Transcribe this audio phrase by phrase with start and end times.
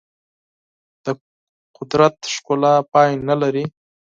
[1.03, 1.05] د
[1.77, 3.65] قدرت ښکلا پای نه لري.